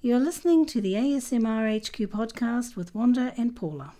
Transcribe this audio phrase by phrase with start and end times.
[0.00, 3.94] You're listening to the ASMR HQ podcast with Wanda and Paula.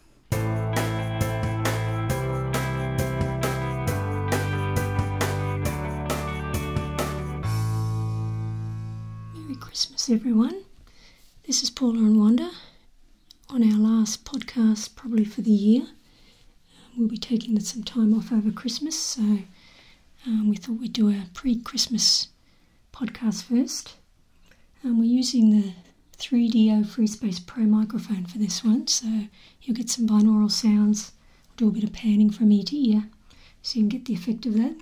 [9.34, 10.62] Merry Christmas, everyone.
[11.48, 12.52] This is Paula and Wanda
[13.48, 15.88] on our last podcast, probably for the year.
[16.96, 19.40] We'll be taking some time off over Christmas, so
[20.24, 22.28] um, we thought we'd do a pre Christmas
[22.92, 23.94] podcast first.
[24.84, 25.72] Um, we're using the
[26.18, 29.06] 3Dio Free Space Pro microphone for this one, so
[29.62, 31.12] you'll get some binaural sounds.
[31.56, 33.04] Do a bit of panning from ear to ear
[33.62, 34.76] so you can get the effect of that.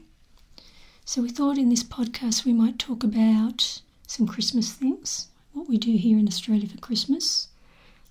[1.05, 5.79] So we thought in this podcast we might talk about some Christmas things, what we
[5.79, 7.49] do here in Australia for Christmas.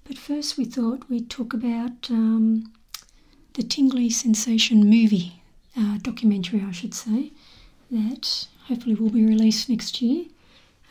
[0.03, 2.71] But first we thought we'd talk about um,
[3.53, 5.41] the Tingly Sensation movie,
[5.77, 7.31] uh, documentary I should say,
[7.91, 10.25] that hopefully will be released next year.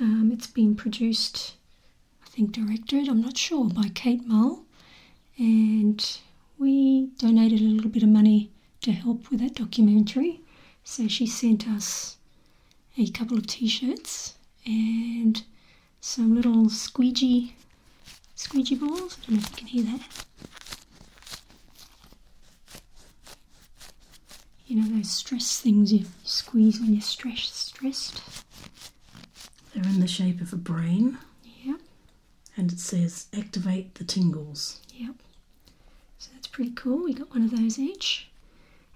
[0.00, 1.54] Um, it's been produced,
[2.34, 4.64] think directed, I'm not sure, by Kate Mull.
[5.38, 6.04] And
[6.58, 10.40] we donated a little bit of money to help with that documentary.
[10.82, 12.16] So she sent us
[12.98, 14.34] a couple of t-shirts
[14.66, 15.44] and
[16.00, 17.54] some little squeegee
[18.34, 19.16] squeegee balls.
[19.22, 20.24] I don't know if you can hear that.
[24.66, 27.54] You know those stress things you squeeze when you're stressed.
[27.54, 28.20] Stressed.
[29.72, 31.18] They're in the shape of a brain.
[32.56, 34.80] And it says activate the tingles.
[34.94, 35.14] Yep.
[36.18, 37.04] So that's pretty cool.
[37.04, 38.28] We got one of those each.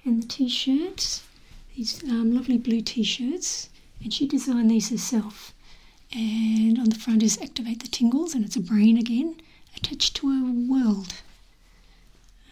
[0.04, 1.22] And the t-shirts,
[1.76, 3.68] these um, lovely blue t-shirts,
[4.02, 5.52] and she designed these herself.
[6.14, 9.36] And on the front is activate the tingles, and it's a brain again
[9.76, 11.14] attached to a world.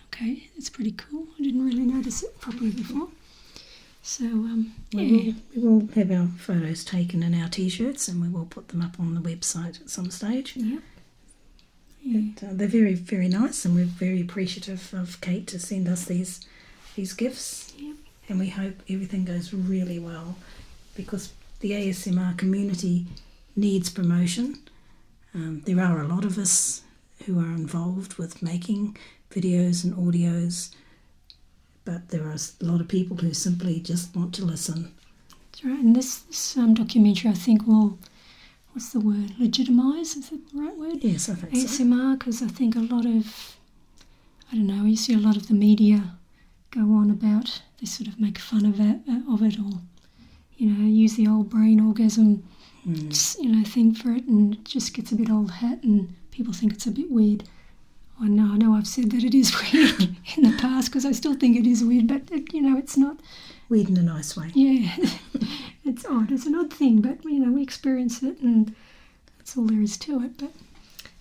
[0.08, 1.26] Okay, that's pretty cool.
[1.38, 3.08] I didn't really notice it properly before.
[4.02, 8.22] So um, We yeah, will, we will have our photos taken in our t-shirts and
[8.22, 10.56] we will put them up on the website at some stage.
[10.56, 10.80] yep.
[12.06, 12.48] Yeah.
[12.48, 16.40] Uh, they're very, very nice and we're very appreciative of Kate to send us these
[16.94, 17.74] these gifts.
[17.78, 17.96] Yep.
[18.28, 20.36] And we hope everything goes really well
[20.94, 23.06] because the ASMR community
[23.56, 24.58] needs promotion.
[25.34, 26.82] Um, there are a lot of us
[27.24, 28.96] who are involved with making
[29.30, 30.70] videos and audios,
[31.84, 34.92] but there are a lot of people who simply just want to listen.
[35.52, 35.78] That's right.
[35.78, 37.98] And this, this um, documentary, I think, will
[38.76, 39.30] what's the word?
[39.40, 40.98] Legitimise is that the right word?
[41.02, 41.82] Yes, I think so.
[41.82, 43.56] ASMR because I think a lot of
[44.52, 46.18] I don't know you see a lot of the media
[46.70, 49.80] go on about they sort of make fun of it uh, of it or
[50.58, 52.42] you know use the old brain orgasm
[52.86, 53.42] Mm.
[53.42, 56.52] you know thing for it and it just gets a bit old hat and people
[56.52, 57.42] think it's a bit weird.
[58.20, 61.10] I know I know I've said that it is weird in the past because I
[61.12, 63.16] still think it is weird but it, you know it's not
[63.68, 64.52] Weird in a nice way.
[64.54, 64.94] yeah
[65.86, 68.74] it's odd it's an odd thing but you know we experience it and
[69.38, 70.50] that's all there is to it but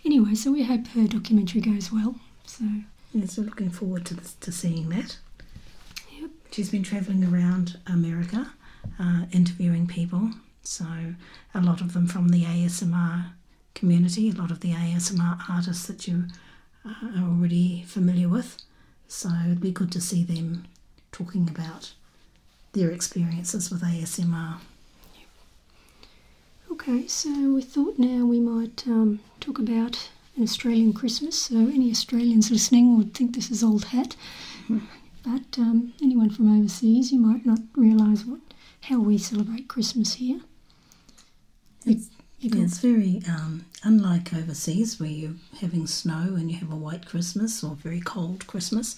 [0.03, 2.15] anyway so we hope her documentary goes well
[2.45, 2.65] so
[3.17, 5.17] Yes, we're looking forward to, this, to seeing that.
[6.19, 6.31] Yep.
[6.51, 8.51] She's been travelling around America
[8.99, 10.31] uh, interviewing people,
[10.63, 10.85] so
[11.53, 13.27] a lot of them from the ASMR
[13.73, 16.25] community, a lot of the ASMR artists that you
[16.85, 18.57] uh, are already familiar with.
[19.07, 20.65] So it'd be good to see them
[21.13, 21.93] talking about
[22.75, 24.59] their experiences with ASMR.
[26.71, 31.41] okay so we thought now we might um, talk about an Australian Christmas.
[31.43, 34.15] So any Australians listening would think this is old hat.
[35.23, 38.41] But um, anyone from overseas you might not realise what
[38.81, 40.41] how we celebrate Christmas here.
[41.85, 42.09] It's-
[42.39, 46.75] you Yeah, it's very um, unlike overseas where you're having snow and you have a
[46.75, 48.97] white Christmas or very cold Christmas.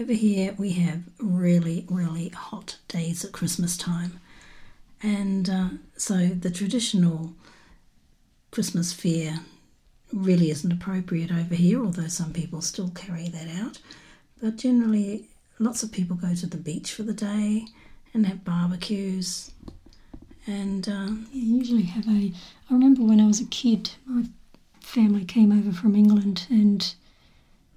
[0.00, 4.20] Over here, we have really, really hot days at Christmas time.
[5.02, 7.32] And uh, so the traditional
[8.52, 9.40] Christmas fare
[10.12, 13.78] really isn't appropriate over here, although some people still carry that out.
[14.40, 15.24] But generally,
[15.58, 17.66] lots of people go to the beach for the day
[18.14, 19.50] and have barbecues.
[20.46, 22.32] And um, usually have a.
[22.70, 24.24] I remember when I was a kid, my
[24.80, 26.94] family came over from England, and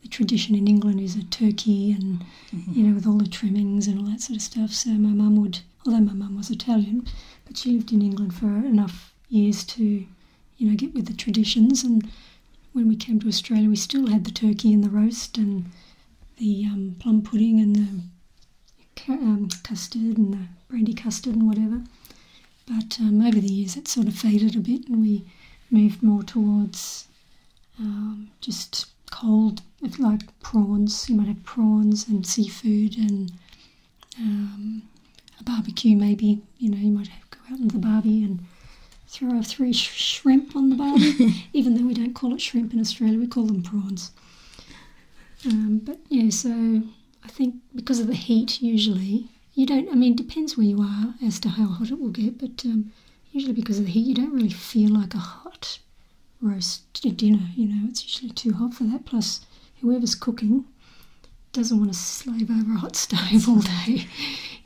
[0.01, 3.99] the tradition in England is a turkey, and you know, with all the trimmings and
[3.99, 4.71] all that sort of stuff.
[4.71, 7.05] So my mum would, although my mum was Italian,
[7.45, 9.83] but she lived in England for enough years to,
[10.57, 11.83] you know, get with the traditions.
[11.83, 12.09] And
[12.73, 15.71] when we came to Australia, we still had the turkey and the roast and
[16.37, 21.83] the um, plum pudding and the um, custard and the brandy custard and whatever.
[22.67, 25.25] But um, over the years, it sort of faded a bit, and we
[25.69, 27.07] moved more towards
[27.79, 31.07] um, just cold, if like prawns.
[31.09, 33.31] You might have prawns and seafood and
[34.17, 34.81] um,
[35.39, 36.41] a barbecue, maybe.
[36.57, 38.39] You know, you might have go out on the barbie and
[39.07, 42.73] throw a three sh- shrimp on the barbie, even though we don't call it shrimp
[42.73, 44.11] in Australia, we call them prawns.
[45.45, 46.83] Um, but yeah, so
[47.23, 49.89] I think because of the heat, usually you don't.
[49.89, 52.63] I mean, it depends where you are as to how hot it will get, but
[52.65, 52.91] um,
[53.31, 55.79] usually because of the heat, you don't really feel like a hot
[56.41, 57.49] roast dinner.
[57.55, 59.05] You know, it's usually too hot for that.
[59.05, 59.45] Plus,
[59.81, 60.65] whoever's cooking
[61.53, 64.07] doesn't want to slave over a hot stove all day.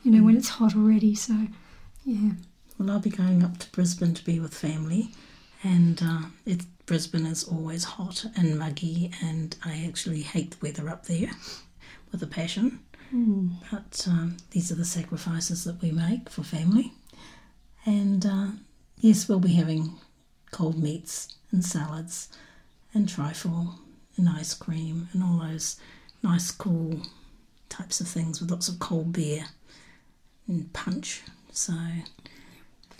[0.02, 1.16] You know, when it's hot already.
[1.16, 1.34] So,
[2.04, 2.30] yeah.
[2.78, 5.10] Well, I'll be going up to Brisbane to be with family,
[5.64, 10.88] and uh, it, Brisbane is always hot and muggy, and I actually hate the weather
[10.88, 11.30] up there
[12.12, 12.78] with a passion.
[13.12, 13.56] Mm.
[13.70, 16.92] But um, these are the sacrifices that we make for family.
[17.84, 18.46] And uh,
[19.00, 19.94] yes, we'll be having
[20.56, 22.30] cold meats and salads
[22.94, 23.74] and trifle
[24.16, 25.78] and ice cream and all those
[26.22, 27.02] nice, cool
[27.68, 29.44] types of things with lots of cold beer
[30.48, 31.20] and punch.
[31.52, 31.74] So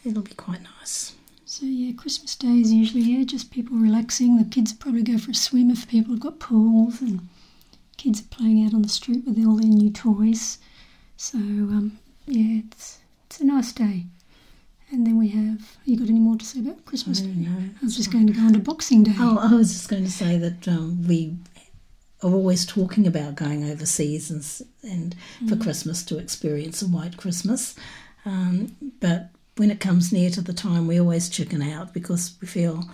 [0.04, 1.14] it'll be quite nice.
[1.46, 4.36] So yeah, Christmas Day is usually yeah just people relaxing.
[4.36, 7.26] The kids probably go for a swim if people have got pools, and
[7.96, 10.58] kids are playing out on the street with all their new toys.
[11.16, 14.04] So um, yeah, it's it's a nice day.
[14.90, 15.76] And then we have.
[15.84, 17.28] You got any more to say about Christmas I Day?
[17.32, 17.70] don't know.
[17.80, 19.14] I was just going to go on to Boxing Day.
[19.18, 21.36] Oh, I was just going to say that um, we
[22.22, 25.16] are always talking about going overseas and, and
[25.48, 27.74] for Christmas to experience a white Christmas.
[28.24, 32.46] Um, but when it comes near to the time, we always chicken out because we
[32.46, 32.84] feel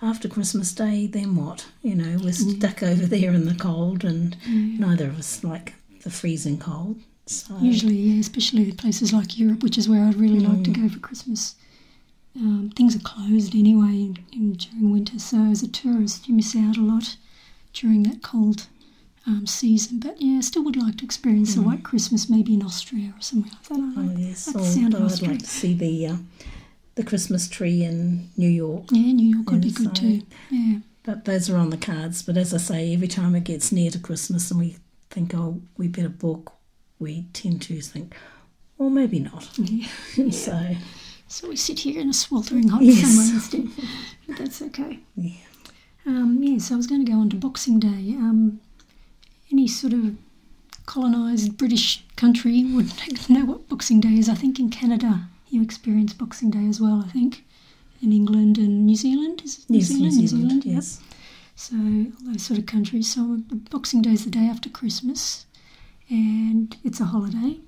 [0.00, 1.66] after Christmas Day, then what?
[1.82, 4.36] You know, we're stuck over there in the cold, and
[4.78, 7.00] neither of us like the freezing cold.
[7.28, 10.88] So, Usually, yeah, especially places like Europe, which is where I'd really like to go
[10.88, 11.54] for Christmas.
[12.36, 16.54] Um, things are closed anyway in, in, during winter, so as a tourist, you miss
[16.56, 17.16] out a lot
[17.72, 18.66] during that cold
[19.26, 19.98] um, season.
[20.00, 23.20] But yeah, I still would like to experience a white Christmas, maybe in Austria or
[23.20, 23.74] somewhere like that.
[23.74, 26.16] I oh like yes, that sound of although I'd like to see the uh,
[26.94, 28.84] the Christmas tree in New York.
[28.90, 30.22] Yeah, New York would be good I- too.
[30.50, 32.22] Yeah, But those are on the cards.
[32.22, 34.76] But as I say, every time it gets near to Christmas and we
[35.10, 36.52] think, oh, we better book,
[36.98, 38.14] we tend to think,
[38.76, 39.48] well, maybe not.
[39.58, 39.86] yeah.
[40.30, 40.76] so,
[41.28, 43.00] So we sit here in a sweltering hot Yes.
[43.02, 43.68] summer instead.
[44.26, 45.00] But that's okay.
[45.16, 45.32] yeah.
[46.06, 48.14] Um, yes, I was going to go on to Boxing Day.
[48.16, 48.60] Um,
[49.52, 50.16] any sort of
[50.86, 52.90] colonised British country would
[53.28, 54.28] know what Boxing Day is.
[54.28, 57.04] I think in Canada you experience Boxing Day as well.
[57.06, 57.44] I think
[58.02, 60.74] in England and New Zealand is it New Yes, Zealand, New Zealand, yep.
[60.76, 61.00] yes.
[61.56, 63.12] So all those sort of countries.
[63.14, 63.40] So
[63.70, 65.44] Boxing Day is the day after Christmas,
[66.10, 67.58] and it's a holiday.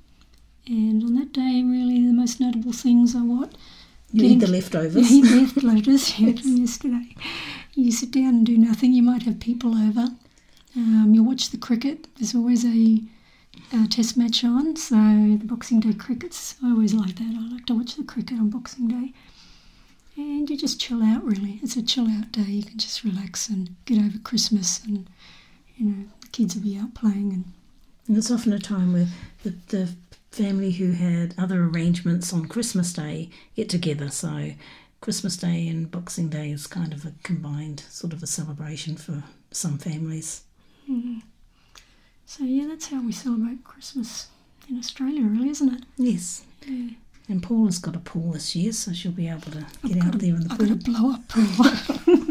[0.66, 3.54] And on that day, really, the most notable things are what
[4.12, 5.10] You Getting- eat the leftovers.
[5.10, 7.14] yeah, leftovers yeah, from yesterday.
[7.74, 8.92] You sit down and do nothing.
[8.92, 10.08] You might have people over.
[10.76, 12.06] Um, you watch the cricket.
[12.16, 13.00] There's always a,
[13.72, 14.76] a test match on.
[14.76, 17.34] So the Boxing Day crickets, I always like that.
[17.36, 19.12] I like to watch the cricket on Boxing Day.
[20.16, 21.58] And you just chill out, really.
[21.62, 22.42] It's a chill out day.
[22.42, 24.82] You can just relax and get over Christmas.
[24.84, 25.08] And,
[25.76, 27.32] you know, the kids will be out playing.
[27.32, 27.44] And
[28.10, 29.06] And it's often a time where
[29.44, 29.88] the, the
[30.32, 34.08] family who had other arrangements on Christmas Day get together.
[34.08, 34.50] So
[35.00, 39.22] Christmas Day and Boxing Day is kind of a combined sort of a celebration for
[39.52, 40.42] some families.
[40.86, 41.18] Hmm.
[42.26, 44.26] so, yeah, that's how we celebrate Christmas
[44.68, 45.84] in Australia, really, isn't it?
[45.96, 46.42] Yes.
[46.66, 46.94] Yeah.
[47.28, 50.18] And Paula's got a pool this year, so she'll be able to get got out
[50.18, 52.26] there in the I got a blow up pool.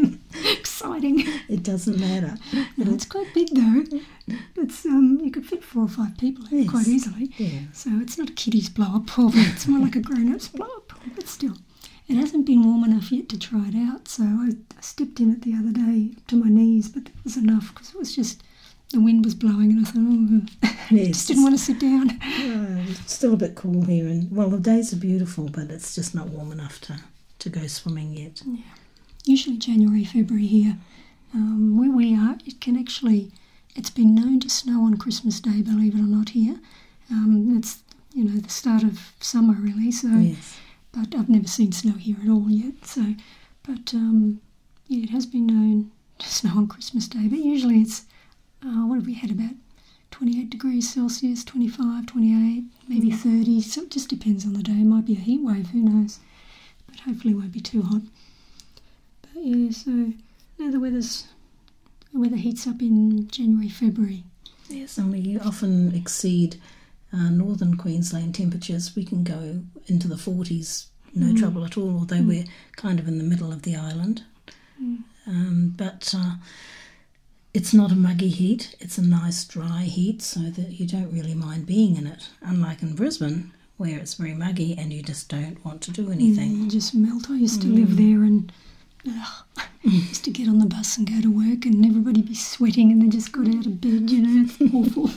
[0.96, 1.24] Exciting.
[1.48, 2.36] It doesn't matter.
[2.76, 3.84] No, it's quite big though.
[4.56, 7.30] It's um, you could fit four or five people in it quite easily.
[7.36, 7.60] Yeah.
[7.72, 10.66] So it's not a kiddie's blow up pool, it's more like a grown up's blow
[10.66, 11.12] up pool.
[11.14, 11.56] But still,
[12.08, 14.08] it hasn't been warm enough yet to try it out.
[14.08, 17.36] So I, I stepped in it the other day to my knees, but that was
[17.36, 18.42] enough because it was just
[18.90, 21.08] the wind was blowing, and I thought, oh, I Yes.
[21.08, 22.10] just didn't want to sit down.
[22.10, 25.94] Uh, it's still a bit cool here, and well, the days are beautiful, but it's
[25.94, 26.98] just not warm enough to,
[27.40, 28.42] to go swimming yet.
[29.24, 30.76] Usually January, February here.
[31.34, 33.30] Um, where we are, it can actually,
[33.76, 36.58] it's been known to snow on Christmas Day, believe it or not, here.
[37.10, 40.56] Um, it's, you know, the start of summer really, so, Yes.
[40.92, 43.14] but I've never seen snow here at all yet, so,
[43.62, 44.40] but um,
[44.88, 48.02] yeah, it has been known to snow on Christmas Day, but usually it's,
[48.64, 49.54] uh, what have we had about
[50.10, 54.72] 28 degrees Celsius, 25, 28, maybe 30, so it just depends on the day.
[54.72, 56.18] It might be a heat wave, who knows,
[56.88, 58.02] but hopefully it won't be too hot.
[59.40, 59.90] Yeah, so
[60.58, 61.26] now the weather's
[62.12, 64.24] the weather heats up in January, February.
[64.68, 66.60] Yes, and we often exceed
[67.12, 68.94] uh, northern Queensland temperatures.
[68.94, 72.44] We can go into the 40s, no trouble at all, although we're
[72.76, 74.22] kind of in the middle of the island.
[75.26, 76.34] Um, but uh,
[77.52, 81.34] it's not a muggy heat, it's a nice dry heat, so that you don't really
[81.34, 82.28] mind being in it.
[82.42, 86.50] Unlike in Brisbane, where it's very muggy and you just don't want to do anything.
[86.56, 87.30] You just melt.
[87.30, 88.52] I used to live there and
[89.08, 89.44] ugh,
[89.82, 93.02] used to get on the bus and go to work and everybody be sweating and
[93.02, 95.10] they just got out of bed, you know, it's awful.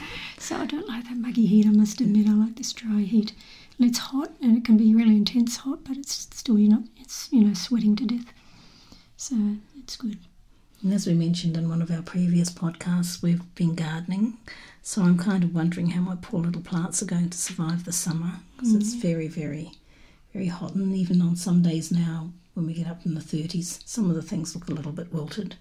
[0.38, 2.28] so I don't like that muggy heat, I must admit.
[2.28, 3.32] I like this dry heat.
[3.78, 6.84] And it's hot and it can be really intense hot, but it's still, you know,
[7.00, 8.32] it's, you know, sweating to death.
[9.16, 9.36] So
[9.78, 10.18] it's good.
[10.82, 14.36] And as we mentioned in one of our previous podcasts, we've been gardening.
[14.82, 17.92] So I'm kind of wondering how my poor little plants are going to survive the
[17.92, 19.00] summer because it's mm.
[19.00, 19.72] very, very,
[20.32, 20.74] very hot.
[20.74, 24.16] And even on some days now, when we get up in the 30s, some of
[24.16, 25.56] the things look a little bit wilted.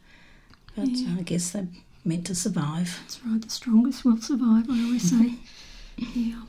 [0.76, 1.68] But uh, I guess they're
[2.06, 2.98] meant to survive.
[3.02, 5.36] That's right, the strongest will survive, I always say.
[6.16, 6.42] yeah.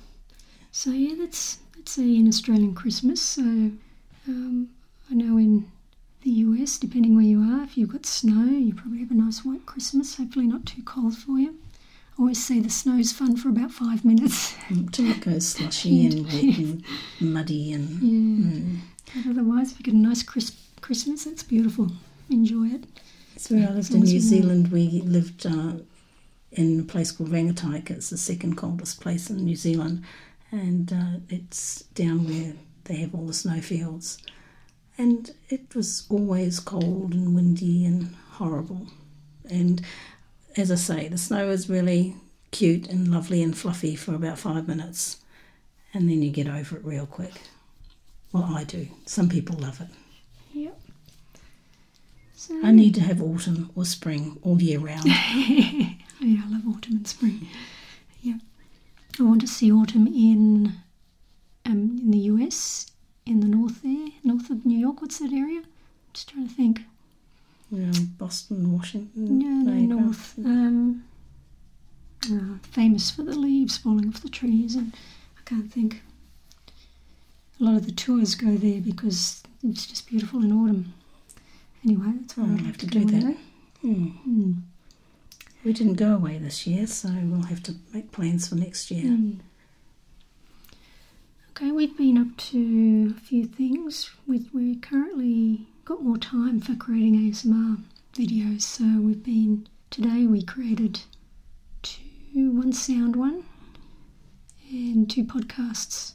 [0.71, 3.21] So yeah, that's that's a an Australian Christmas.
[3.21, 4.69] So um,
[5.11, 5.71] I know in
[6.23, 9.45] the US, depending where you are, if you've got snow, you probably have a nice
[9.45, 10.17] white Christmas.
[10.17, 11.57] Hopefully not too cold for you.
[12.17, 14.55] I always say the snow's fun for about five minutes.
[14.69, 16.85] Until it goes slushy and wet and
[17.21, 18.81] muddy and Yeah.
[19.15, 21.91] But otherwise, if you get a nice crisp Christmas, that's beautiful.
[22.31, 22.85] Enjoy it.
[23.37, 24.21] So where I lived in New.
[24.21, 25.75] Zealand, we lived uh,
[26.53, 27.91] in a place called Rangitaiki.
[27.91, 30.05] It's the second coldest place in New Zealand,
[30.51, 32.55] and uh, it's down where
[32.85, 34.19] they have all the snowfields.
[34.99, 38.89] And it was always cold and windy and horrible.
[39.51, 39.83] And
[40.57, 42.15] as I say, the snow is really
[42.51, 45.19] cute and lovely and fluffy for about five minutes,
[45.95, 47.33] and then you get over it real quick.
[48.33, 48.89] Well, I do.
[49.07, 49.89] Some people love it.
[50.53, 50.81] Yep.
[52.35, 55.05] So, I need to have autumn or spring all year round.
[55.07, 57.47] yeah, I love autumn and spring.
[58.23, 58.39] Yeah.
[59.21, 60.73] I want to see autumn in
[61.67, 62.91] um, in the US,
[63.27, 65.01] in the north there, north of New York.
[65.01, 65.63] What's that area?
[66.13, 66.83] Just trying to think.
[67.73, 69.39] Um, Boston, Washington.
[69.39, 70.35] No, no, north.
[70.39, 71.05] Um,
[72.25, 74.95] uh, famous for the leaves falling off the trees, and
[75.39, 76.03] I can't think.
[77.63, 80.95] A lot of the tours go there because it's just beautiful in autumn.
[81.85, 83.37] Anyway, that's what Oh, I'd we'll have to to do do that.
[83.83, 84.05] Hmm.
[84.25, 84.53] Hmm.
[85.65, 89.05] We didn't go away this year, so we'll have to make plans for next year.
[89.05, 89.39] Mm.
[91.51, 94.11] Okay, we've been up to a few things.
[94.27, 97.79] We we currently got more time for creating ASMR
[98.13, 101.03] videos, so we've been today we created
[101.83, 103.45] two one sound one
[104.71, 106.15] and two podcasts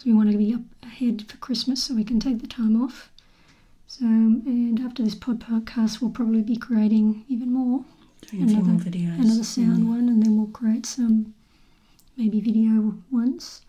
[0.00, 2.80] because we want to be up ahead for Christmas so we can take the time
[2.82, 3.10] off.
[3.86, 7.84] So and after this pod podcast, we'll probably be creating even more
[8.30, 9.18] Doing a few more Another- videos.
[9.18, 9.88] another sound Mm.
[9.88, 11.34] one, and then we'll create some
[12.16, 13.62] maybe video ones.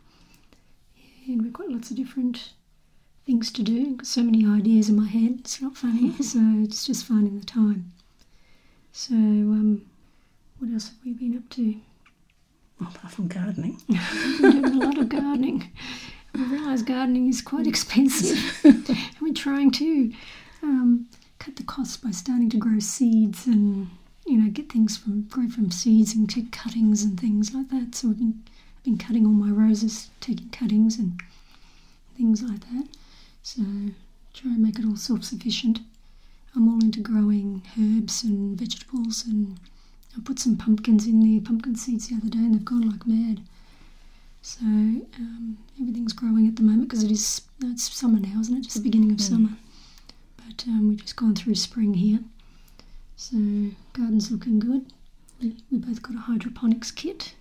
[1.28, 2.54] And we've got lots of different
[3.26, 3.96] things to do.
[3.96, 5.38] Got so many ideas in my head.
[5.40, 7.92] It's not funny, so it's just finding the time.
[8.94, 9.82] So, um,
[10.60, 11.76] what else have we been up to?
[12.82, 13.80] Apart from gardening.
[14.40, 15.72] Doing a lot of gardening.
[16.36, 18.88] I realise gardening is quite expensive, and
[19.22, 20.12] we're trying to
[20.64, 21.08] um,
[21.40, 23.90] cut the costs by starting to grow seeds and
[24.26, 27.96] you know get things from grow from seeds and take cuttings and things like that.
[27.96, 28.44] So we've been
[28.78, 31.22] I've been cutting all my roses, taking cuttings and
[32.18, 32.88] things like that.
[33.44, 33.62] So
[34.34, 35.80] try and make it all self-sufficient.
[36.56, 39.60] I'm all into growing herbs and vegetables and
[40.18, 43.08] I put some pumpkins in there, pumpkin seeds the other day, and they've gone like
[43.08, 43.42] mad.
[44.42, 48.62] So um, everything's growing at the moment because it is it's summer now, isn't it?
[48.64, 49.30] Just the beginning of Mm.
[49.30, 49.50] summer.
[50.38, 52.20] But um, we've just gone through spring here,
[53.16, 53.38] so
[53.94, 54.92] garden's looking good.
[55.42, 57.36] We, we both got a hydroponics kit.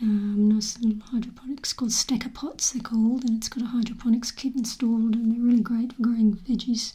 [0.00, 2.72] Um, nice little hydroponics called stacker pots.
[2.72, 6.34] They're called, and it's got a hydroponics kit installed, and they're really great for growing
[6.36, 6.94] veggies.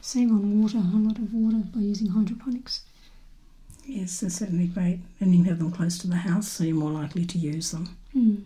[0.00, 2.82] Save on water, a lot of water by using hydroponics.
[3.92, 5.00] Yes, they're certainly great.
[5.20, 7.72] And you can have them close to the house, so you're more likely to use
[7.72, 7.96] them.
[8.16, 8.42] Mm.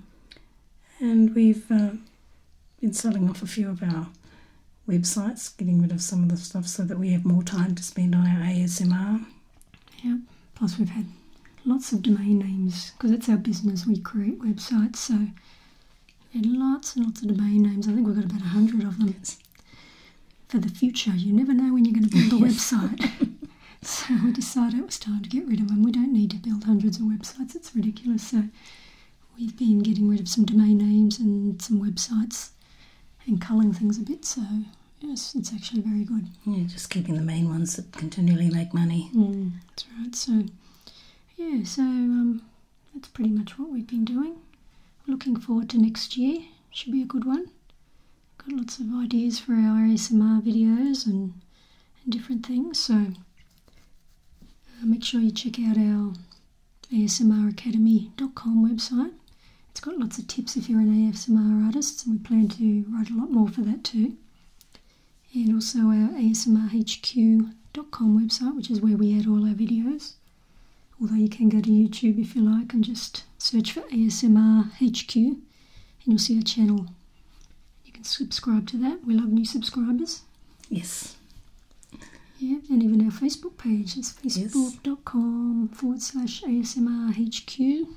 [1.00, 1.90] And we've uh,
[2.80, 4.08] been selling off a few of our
[4.88, 7.82] websites, getting rid of some of the stuff so that we have more time to
[7.82, 9.24] spend on our ASMR.
[10.02, 10.16] Yeah.
[10.54, 11.06] Plus, we've had
[11.66, 13.86] lots of domain names because it's our business.
[13.86, 15.14] We create websites, so
[16.32, 17.86] we had lots and lots of domain names.
[17.88, 19.14] I think we've got about a hundred of them.
[20.48, 22.72] For the future, you never know when you're going to build a Yes.
[22.72, 23.30] website.
[23.88, 25.82] so we decided it was time to get rid of them.
[25.82, 27.54] We don't need to build hundreds of websites.
[27.54, 28.28] It's ridiculous.
[28.28, 28.44] So
[29.38, 32.50] we've been getting rid of some domain names and some websites
[33.26, 34.24] and culling things a bit.
[34.24, 34.42] So
[35.00, 36.28] yes, it's actually very good.
[36.46, 39.10] Yeah, just keeping the main ones that continually make money.
[39.14, 40.14] Mm, that's right.
[40.14, 40.44] So,
[41.36, 42.42] yeah, so um,
[42.94, 44.36] that's pretty much what we've been doing.
[45.06, 46.40] Looking forward to next year.
[46.70, 47.50] Should be a good one.
[48.38, 51.34] Got lots of ideas for our ASMR videos and,
[52.02, 52.80] and different things.
[52.80, 53.08] So,
[54.84, 56.12] Uh, make sure you check out our
[56.92, 59.14] ASMRacademy.com website.
[59.70, 63.10] It's got lots of tips if you're an ASMR artist, and we plan to write
[63.10, 64.16] a lot more for that too.
[65.32, 70.12] And also our ASMRHQ.com website, which is where we add all our videos.
[71.00, 75.16] Although you can go to YouTube if you like and just search for ASMR HQ
[75.16, 75.42] and
[76.04, 76.86] you'll see our channel.
[77.84, 79.04] You can subscribe to that.
[79.04, 80.22] We love new subscribers.
[80.68, 81.16] Yes.
[82.38, 87.88] Yeah, and even our Facebook page is facebook.com forward slash ASMR HQ.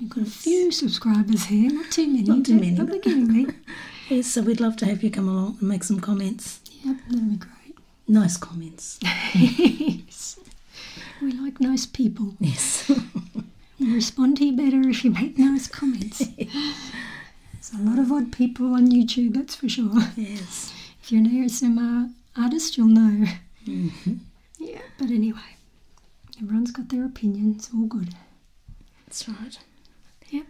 [0.00, 3.44] We've got a few subscribers here, not too many, Not too many, but we're getting
[3.44, 3.54] there.
[4.08, 6.60] Yes, so we'd love to have you come along and make some comments.
[6.84, 7.76] Yep, that'll be great.
[8.08, 8.98] Nice comments.
[9.34, 10.38] yes.
[11.20, 12.34] We like nice people.
[12.40, 12.90] Yes.
[13.78, 16.18] We respond to you better if you make nice comments.
[16.36, 19.92] There's a lot of odd people on YouTube, that's for sure.
[20.16, 20.72] yes.
[21.02, 23.26] If you're an ASMR artist, you'll know.
[23.64, 23.88] hmm
[24.58, 25.56] Yeah, but anyway,
[26.40, 27.54] everyone's got their opinion.
[27.56, 28.14] It's all good.
[29.06, 29.58] That's right.
[30.30, 30.46] Yep.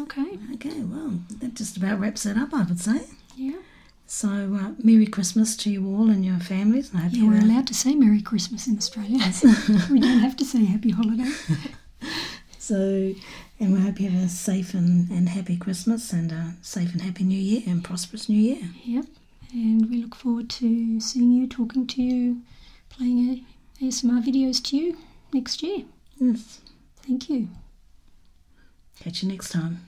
[0.00, 0.38] Okay.
[0.54, 3.02] Okay, well, that just about wraps it up, I would say.
[3.36, 3.58] Yeah.
[4.08, 6.90] So, uh, Merry Christmas to you all and your families.
[6.90, 9.18] And I hope Yeah, we're uh, allowed to say Merry Christmas in Australia.
[9.90, 11.30] we don't have to say Happy Holiday.
[12.58, 13.14] So,
[13.60, 17.00] and we hope you have a safe and, and happy Christmas and a safe and
[17.00, 18.58] happy New Year and prosperous New Year.
[18.84, 19.04] Yep.
[19.52, 22.42] And we look forward to seeing you, talking to you,
[22.88, 23.46] playing
[23.80, 24.98] ASMR videos to you
[25.32, 25.84] next year.
[26.18, 26.60] Yes.
[27.02, 27.48] Thank you.
[29.00, 29.86] Catch you next time.